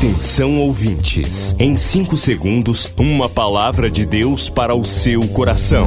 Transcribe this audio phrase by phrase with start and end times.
[0.00, 5.86] Atenção ouvintes, em 5 segundos, uma palavra de Deus para o seu coração.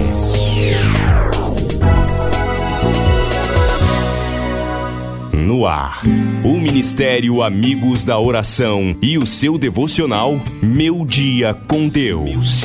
[5.33, 6.03] No ar,
[6.43, 12.61] o Ministério Amigos da Oração e o seu devocional Meu Dia com Deus.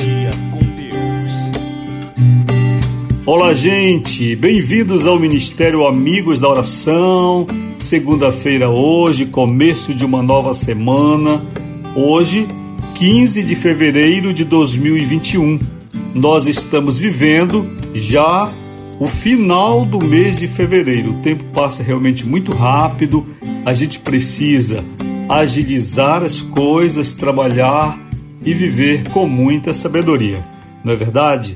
[3.25, 7.47] Olá, gente, bem-vindos ao Ministério Amigos da Oração.
[7.79, 11.45] Segunda-feira, hoje, começo de uma nova semana.
[11.95, 12.45] Hoje,
[12.93, 15.57] 15 de fevereiro de 2021.
[16.13, 18.51] Nós estamos vivendo já
[18.99, 21.11] o final do mês de fevereiro.
[21.11, 23.25] O tempo passa realmente muito rápido.
[23.65, 24.83] A gente precisa
[25.29, 27.97] agilizar as coisas, trabalhar
[28.45, 30.43] e viver com muita sabedoria.
[30.83, 31.55] Não é verdade?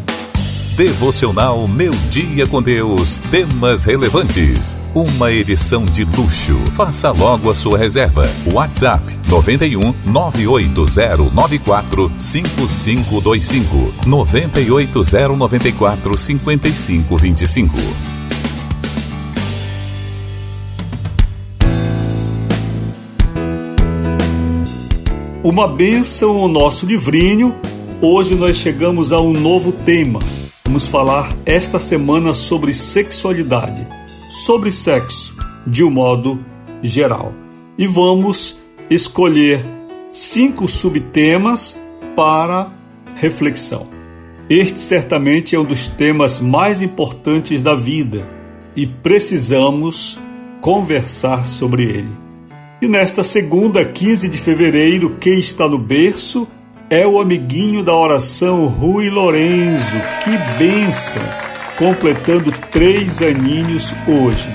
[0.81, 3.19] Devocional Meu Dia com Deus.
[3.29, 4.75] Temas relevantes.
[4.95, 6.57] Uma edição de luxo.
[6.75, 8.23] Faça logo a sua reserva.
[8.51, 17.77] WhatsApp 91 98094 5525 98094 5525.
[25.43, 27.55] Uma benção o nosso livrinho.
[28.01, 30.40] Hoje nós chegamos a um novo tema
[30.71, 33.85] Vamos falar esta semana sobre sexualidade,
[34.29, 35.35] sobre sexo
[35.67, 36.45] de um modo
[36.81, 37.33] geral.
[37.77, 38.57] E vamos
[38.89, 39.59] escolher
[40.13, 41.77] cinco subtemas
[42.15, 42.71] para
[43.17, 43.85] reflexão.
[44.49, 48.25] Este certamente é um dos temas mais importantes da vida
[48.73, 50.21] e precisamos
[50.61, 52.11] conversar sobre ele.
[52.81, 56.47] E nesta segunda, 15 de fevereiro, quem está no berço
[56.91, 59.95] é o amiguinho da oração Rui Lorenzo.
[60.25, 61.21] Que bênção!
[61.77, 64.49] Completando três aninhos hoje.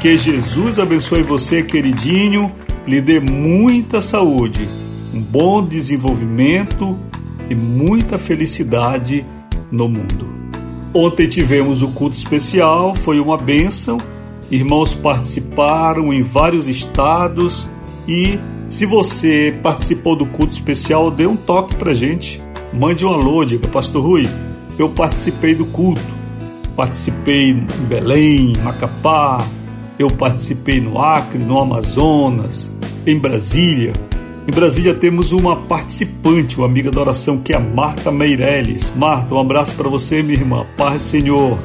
[0.00, 2.52] Que Jesus abençoe você, queridinho,
[2.86, 4.68] lhe dê muita saúde,
[5.12, 6.96] um bom desenvolvimento
[7.50, 9.26] e muita felicidade
[9.68, 10.32] no mundo.
[10.94, 13.98] Ontem tivemos o culto especial, foi uma bênção.
[14.52, 17.72] Irmãos participaram em vários estados
[18.06, 18.38] e
[18.72, 22.40] se você participou do culto especial, dê um toque pra gente.
[22.72, 24.26] Mande um alô, diga, Pastor Rui,
[24.78, 26.00] eu participei do culto.
[26.74, 29.46] Participei em Belém, Macapá,
[29.98, 32.72] eu participei no Acre, no Amazonas,
[33.06, 33.92] em Brasília.
[34.48, 38.90] Em Brasília temos uma participante, uma amiga da oração, que é a Marta Meirelles.
[38.96, 40.64] Marta, um abraço para você, minha irmã.
[40.78, 41.58] Paz Senhor.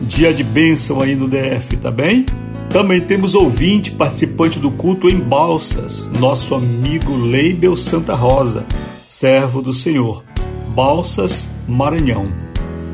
[0.00, 2.24] Dia de bênção aí no DF, tá bem?
[2.72, 8.64] Também temos ouvinte participante do culto em Balsas, nosso amigo Leibel Santa Rosa,
[9.06, 10.24] servo do Senhor.
[10.68, 12.32] Balsas, Maranhão.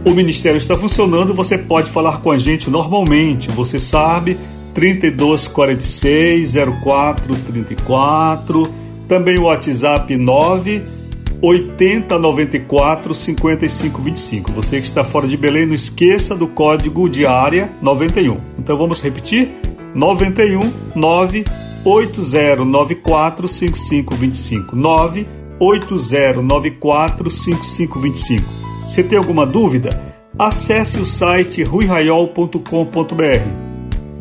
[0.05, 4.37] O ministério está funcionando, você pode falar com a gente normalmente, você sabe,
[4.75, 8.75] 3246 0434,
[9.07, 10.98] também o WhatsApp 9
[11.41, 14.53] 8094 5525.
[14.53, 18.39] Você que está fora de Belém, não esqueça do código de área 91.
[18.59, 19.53] Então vamos repetir?
[19.95, 21.45] 91 9
[21.85, 25.27] 8094 5525 9
[25.61, 28.45] 8094 5525.
[28.87, 30.17] Você tem alguma dúvida?
[30.39, 32.63] Acesse o site ruiraiol.com.br.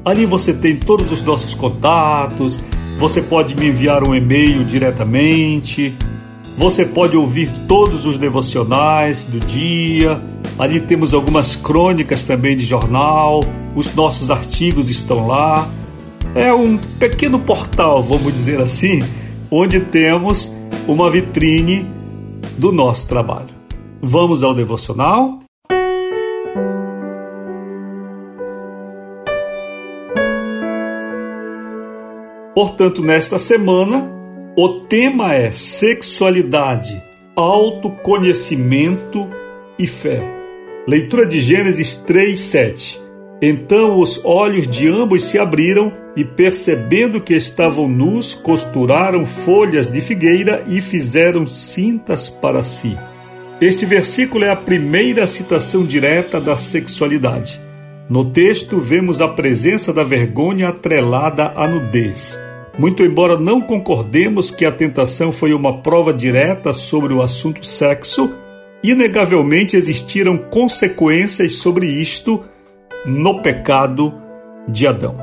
[0.06, 2.60] Ali você tem todos os nossos contatos,
[2.98, 5.94] você pode me enviar um e-mail diretamente,
[6.58, 10.20] você pode ouvir todos os devocionais do dia.
[10.58, 13.44] Ali temos algumas crônicas também de jornal,
[13.76, 15.70] os nossos artigos estão lá.
[16.34, 19.04] É um pequeno portal, vamos dizer assim,
[19.52, 20.52] onde temos
[20.88, 21.88] uma vitrine
[22.58, 23.50] do nosso trabalho.
[24.02, 25.40] Vamos ao devocional?
[32.56, 34.17] Portanto, nesta semana,
[34.60, 37.00] o tema é sexualidade,
[37.36, 39.30] autoconhecimento
[39.78, 40.28] e fé.
[40.88, 43.00] Leitura de Gênesis 3, 7.
[43.40, 50.02] Então os olhos de ambos se abriram e, percebendo que estavam nus, costuraram folhas de
[50.02, 52.98] figueira e fizeram cintas para si.
[53.62, 57.62] Este versículo é a primeira citação direta da sexualidade.
[58.10, 62.47] No texto, vemos a presença da vergonha atrelada à nudez.
[62.78, 68.36] Muito embora não concordemos que a tentação foi uma prova direta sobre o assunto sexo,
[68.84, 72.44] inegavelmente existiram consequências sobre isto
[73.06, 74.14] no pecado
[74.68, 75.18] de Adão.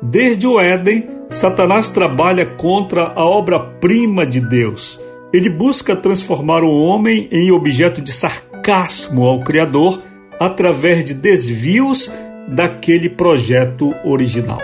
[0.00, 5.00] Desde o Éden, Satanás trabalha contra a obra-prima de Deus.
[5.32, 10.00] Ele busca transformar o homem em objeto de sarcasmo ao Criador
[10.38, 12.12] através de desvios
[12.48, 14.60] daquele projeto original.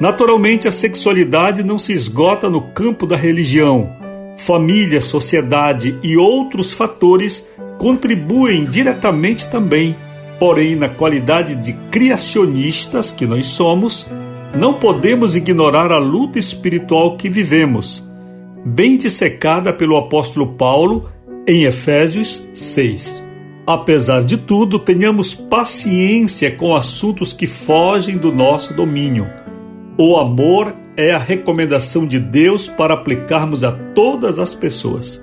[0.00, 3.94] Naturalmente, a sexualidade não se esgota no campo da religião.
[4.38, 7.46] Família, sociedade e outros fatores
[7.78, 9.94] contribuem diretamente também.
[10.38, 14.06] Porém, na qualidade de criacionistas que nós somos,
[14.54, 18.08] não podemos ignorar a luta espiritual que vivemos,
[18.64, 21.10] bem dissecada pelo apóstolo Paulo
[21.46, 23.28] em Efésios 6.
[23.66, 29.28] Apesar de tudo, tenhamos paciência com assuntos que fogem do nosso domínio.
[30.02, 35.22] O amor é a recomendação de Deus para aplicarmos a todas as pessoas.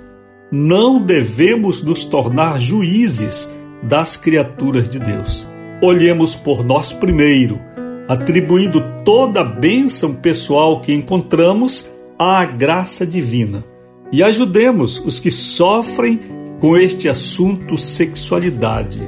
[0.51, 3.49] Não devemos nos tornar juízes
[3.81, 5.47] das criaturas de Deus.
[5.81, 7.59] Olhemos por nós primeiro,
[8.07, 13.63] atribuindo toda a bênção pessoal que encontramos à graça divina.
[14.11, 16.19] E ajudemos os que sofrem
[16.59, 19.01] com este assunto sexualidade.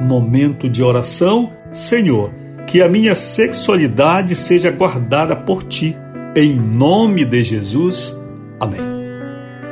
[0.00, 2.30] Momento de oração, Senhor,
[2.66, 5.96] que a minha sexualidade seja guardada por ti.
[6.34, 8.20] Em nome de Jesus.
[8.58, 8.80] Amém.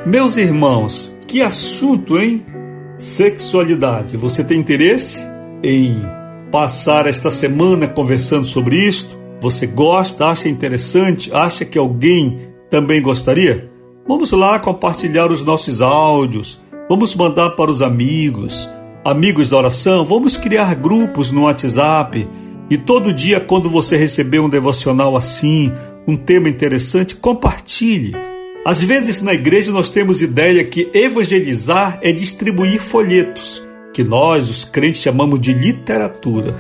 [0.06, 2.44] Meus irmãos, que assunto, hein?
[2.96, 4.17] Sexualidade.
[4.17, 5.23] Você tem interesse
[5.62, 5.96] em
[6.50, 9.19] passar esta semana conversando sobre isto?
[9.41, 12.38] Você gosta, acha interessante, acha que alguém
[12.70, 13.70] também gostaria?
[14.06, 18.70] Vamos lá compartilhar os nossos áudios, vamos mandar para os amigos,
[19.05, 22.29] amigos da oração, vamos criar grupos no WhatsApp
[22.70, 25.72] e todo dia, quando você receber um devocional assim,
[26.06, 28.14] um tema interessante, compartilhe.
[28.64, 33.62] Às vezes na igreja nós temos ideia que evangelizar é distribuir folhetos
[33.94, 36.55] que nós, os crentes, chamamos de literatura.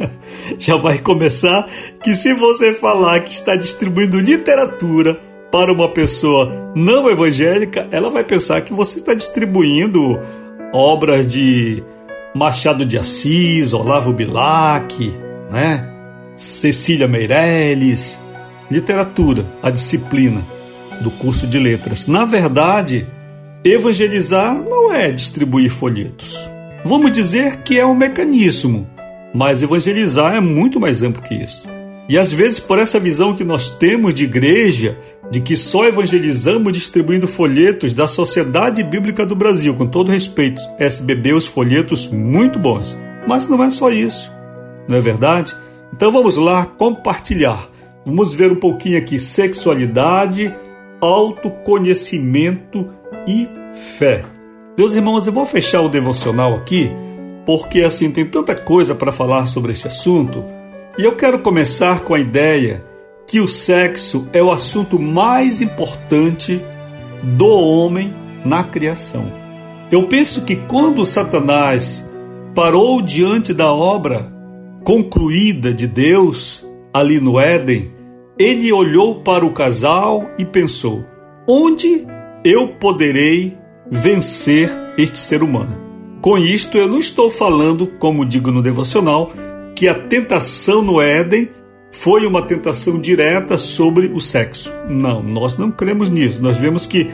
[0.58, 1.68] Já vai começar
[2.02, 5.20] que se você falar que está distribuindo literatura
[5.52, 10.18] para uma pessoa não evangélica, ela vai pensar que você está distribuindo
[10.72, 11.82] obras de
[12.34, 15.12] Machado de Assis, Olavo Bilac,
[15.50, 15.88] né?
[16.36, 18.20] Cecília Meirelles,
[18.70, 20.42] literatura, a disciplina
[21.00, 22.06] do curso de letras.
[22.06, 23.06] Na verdade,
[23.64, 26.50] evangelizar não é distribuir folhetos.
[26.84, 28.88] Vamos dizer que é um mecanismo,
[29.34, 31.68] mas evangelizar é muito mais amplo que isso.
[32.08, 34.96] E às vezes, por essa visão que nós temos de igreja,
[35.30, 41.34] de que só evangelizamos distribuindo folhetos da Sociedade Bíblica do Brasil, com todo respeito, SBB,
[41.34, 42.98] os folhetos muito bons.
[43.26, 44.32] Mas não é só isso,
[44.88, 45.54] não é verdade?
[45.92, 47.68] Então vamos lá compartilhar.
[48.04, 50.54] Vamos ver um pouquinho aqui: sexualidade,
[51.00, 52.88] autoconhecimento
[53.26, 53.48] e
[53.98, 54.24] fé.
[54.76, 56.90] Meus irmãos, eu vou fechar o devocional aqui,
[57.44, 60.44] porque assim tem tanta coisa para falar sobre este assunto,
[60.96, 62.84] e eu quero começar com a ideia
[63.26, 66.62] que o sexo é o assunto mais importante
[67.22, 68.14] do homem
[68.44, 69.30] na criação.
[69.90, 72.08] Eu penso que quando Satanás
[72.54, 74.37] parou diante da obra
[74.88, 77.92] concluída de Deus ali no Éden,
[78.38, 81.04] ele olhou para o casal e pensou:
[81.46, 82.06] onde
[82.42, 83.54] eu poderei
[83.90, 85.76] vencer este ser humano.
[86.22, 89.30] Com isto, eu não estou falando, como digo no devocional,
[89.76, 91.50] que a tentação no Éden
[91.92, 94.72] foi uma tentação direta sobre o sexo.
[94.88, 96.40] Não, nós não cremos nisso.
[96.40, 97.10] Nós vemos que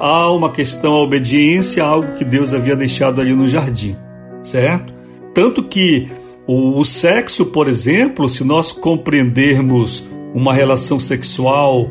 [0.00, 3.96] há uma questão à obediência, algo que Deus havia deixado ali no jardim,
[4.42, 4.92] certo?
[5.32, 6.08] Tanto que
[6.46, 11.90] o, sexo, por exemplo, se nós compreendermos uma relação sexual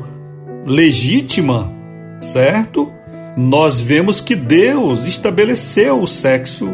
[0.65, 1.71] legítima,
[2.19, 2.91] certo?
[3.35, 6.69] nós vemos que Deus estabeleceu o sexo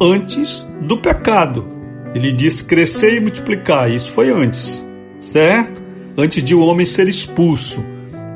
[0.00, 1.66] antes do pecado.
[2.14, 3.90] Ele diz crescer e multiplicar.
[3.90, 4.86] Isso foi antes,
[5.18, 5.82] certo?
[6.16, 7.84] Antes de o homem ser expulso.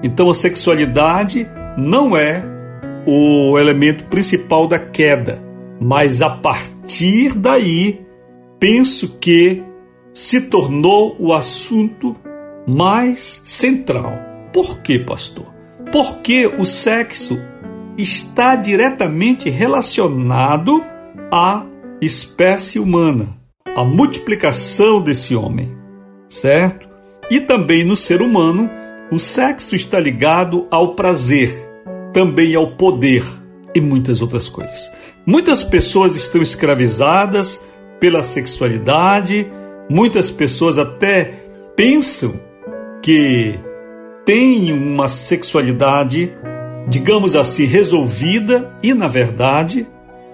[0.02, 2.44] Então a sexualidade não é
[3.06, 5.42] o elemento principal da queda,
[5.80, 8.00] mas a partir daí
[8.60, 9.62] penso que
[10.12, 12.14] se tornou o assunto
[12.68, 14.12] mais central.
[14.52, 15.52] Por quê, pastor?
[15.90, 17.40] Porque o sexo
[17.96, 20.84] está diretamente relacionado
[21.32, 21.66] à
[22.00, 23.28] espécie humana,
[23.74, 25.74] à multiplicação desse homem,
[26.28, 26.88] certo?
[27.30, 28.70] E também no ser humano,
[29.10, 31.50] o sexo está ligado ao prazer,
[32.12, 33.24] também ao poder
[33.74, 34.90] e muitas outras coisas.
[35.24, 37.60] Muitas pessoas estão escravizadas
[38.00, 39.46] pela sexualidade,
[39.88, 41.34] muitas pessoas até
[41.76, 42.40] pensam
[43.02, 43.60] que
[44.24, 46.32] têm uma sexualidade
[46.90, 49.86] digamos assim, resolvida e, na verdade,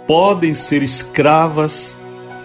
[0.06, 1.98] podem ser escravas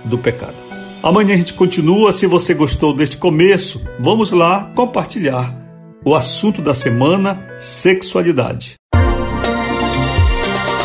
[0.04, 0.56] do pecado.
[1.02, 2.12] Amanhã a gente continua.
[2.12, 5.56] Se você gostou deste começo, vamos lá compartilhar
[6.04, 8.81] o assunto da semana: sexualidade.